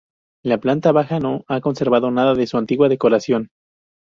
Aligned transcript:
La 0.43 0.57
planta 0.57 0.91
baja 0.91 1.19
no 1.19 1.43
ha 1.47 1.61
conservado 1.61 2.09
nada 2.09 2.33
de 2.33 2.47
su 2.47 2.57
antigua 2.57 2.89
decoración. 2.89 3.49